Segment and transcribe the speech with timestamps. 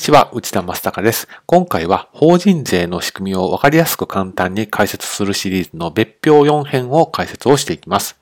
[0.00, 1.28] こんにちは、内田正孝です。
[1.44, 8.16] 今回は法人税の仕組みをわかりやすく簡単に解説するシリーズの別表4編を解説をしていきます。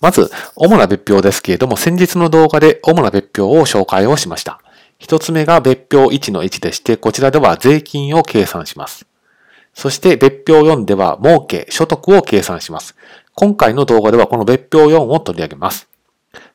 [0.00, 4.58] まず、主な別表ですけれども、先日の動画で主な別表を紹介をしました。
[4.98, 9.04] 一つ目が別表1の1でして、こちらでは税金を計算します。
[9.74, 12.96] そして別表4では儲け、所得を計算します。
[13.34, 15.90] 今回の動画ではこの別表4を取り上げます。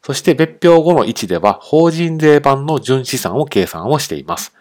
[0.02, 4.54] そして別表後の1では法人税版の純資産を計算をしています。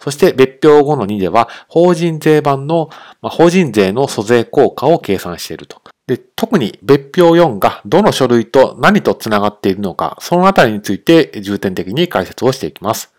[0.00, 2.88] そして別表後の2では法人税版の、
[3.20, 5.82] まあ、法人税の租税効果を計算していると。
[6.06, 13.12] で、特に別表4がどの書類と何と繋がっているのか、そのあたりについて重点的に解説をしていきます。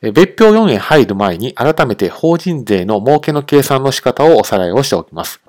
[0.00, 5.40] 別表4へ入る前に改めて法人税の儲けの計算の仕方をおさらいをしておきます。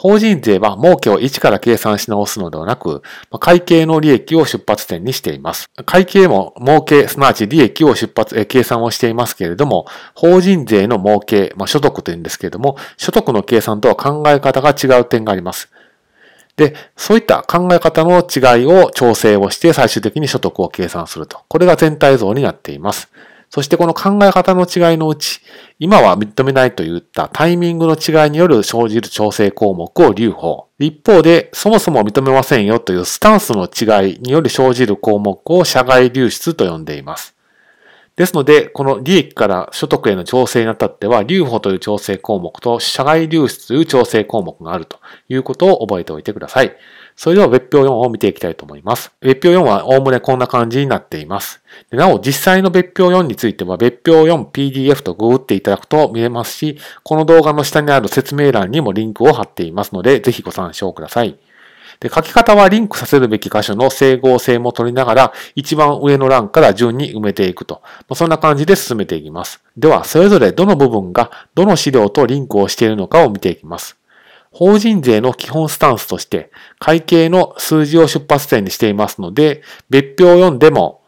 [0.00, 3.02] 法人税は儲けを1から計算し直すのではなく、
[3.40, 5.70] 会計の利益を出発点にしています。
[5.86, 15.68] 会計も儲け、すなわち利益を出発、計算をしていますけれども、法人税の儲け、まあ、所得というんですけれども、所得の計算とは考え方が違う点があります。
[16.54, 21.40] で、そういった考え方の違いを調整をして最終的に所得を計算すると。
[21.48, 23.10] これが全体像になっています。
[23.50, 25.40] そしてこの考え方の違いのうち、
[25.78, 30.68] 今は認めないといったタイミングの違いによる生じる調整項目を留保。
[30.78, 37.37] 一方で、そもそも認めませんよというスタンスの違いによる生じる項目を社外流出と呼んでいます。
[38.18, 46.76] ですので、この利益から所得への調整にあたっては、留保という調整項目と社外流出という調整項目があるということを覚えておいてください。
[47.14, 49.12] それでは別表4を見ていきたいと思います。
[49.20, 51.62] 別表4はおおむねこんな感じになっています。
[51.92, 61.38] なお、実際の別表4については、別表 4PDF とググっていただくと見れますし、この動画の下にある説明欄にもリンクを貼っていますので、ぜひご参照ください。
[62.00, 67.82] で、書き方はリンクさせるべき箇所の整合性も取りながら、一番上の欄から順に埋めていくと。
[68.08, 69.60] まそんな感じで進めていきます。
[69.76, 73.96] では、それぞれどの部分がどの資料とリンクをしているのかを見ていきます。
[74.50, 81.02] 法人税の基本スタンスとして、会計の数字を出発点にしていますので、別表を読んでも、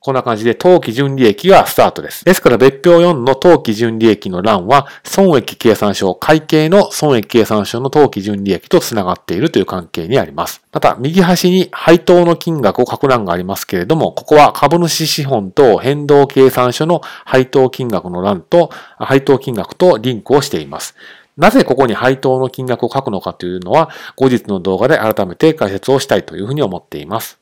[0.00, 2.24] こんな感じで当期純利益がスタートです。
[2.24, 10.62] ですから別表4の当期純利益の欄は、損益計算書、会計の損益計算書の当期純利益と繋がっているという関係にあります。
[10.72, 20.94] また、右端に配当の金額を書く欄がありますけれども、ここは株主資本と変動計算書の配当金額の欄と、配当金額とリンクをしています。
[21.36, 27.38] なぜここに配当の金額を書くのかというのは、後日の動画で改めて解説をしたいというふうに思っています。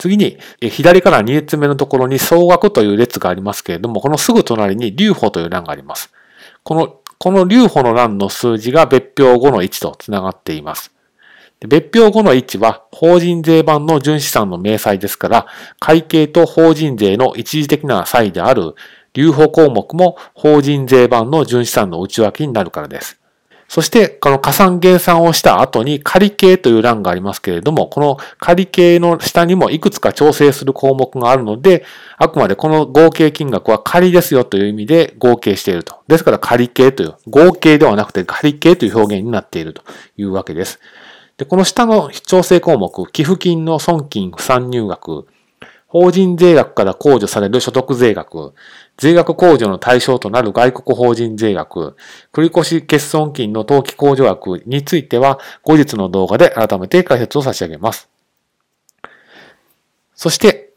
[0.00, 6.10] 次に、左から2列目のところに総額という列がありますけれども、このすぐ隣に留保という欄があります。
[6.62, 10.90] この、この留保の欄の数字が別表後の1とつながっています。
[11.68, 15.46] 別表後の1は法人税版の純資産の明細ですから、
[15.78, 18.74] 会計と法人税の一時的な差異である
[19.12, 23.20] 留保項目も法人税版の純資産の内訳になるからです。
[23.70, 31.84] そして、この加算減算をした後に仮計という欄がありますけれども、この仮計の下にもいくつか調整する項目があるので、
[32.18, 36.00] あくまでこの合計金額は仮ですよという意味で合計していると。
[36.08, 39.82] ですから仮計という、合計ではなくて仮計という表現になっていると
[40.16, 40.80] いうわけです。
[41.36, 45.28] で、この下の調整項目、寄付金の損金不算入額、
[45.90, 48.54] 法人税額から控除される所得税額、
[48.96, 51.96] 税額控除の対象となる外国法人税額、
[52.32, 58.08] 繰越欠損金の登記控除額については、後日の動画で改めて解説を差し上げます。
[60.14, 60.70] そして、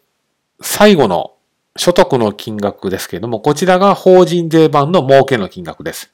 [0.61, 1.33] 最後の
[1.75, 6.12] 所得の金額ですけれども、こちらが法人税版の儲けの金額です。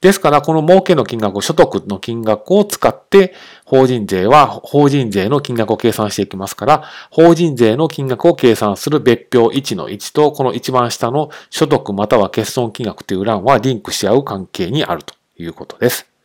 [0.00, 16.17] ですから、この儲けの金額、所得の金額を使って、法人税は法人税の金額を計算していきますから、法人税の金額を計算する別表1の1と、この一番下の所得または欠損金額という欄はリンクし合う関係にあるということです。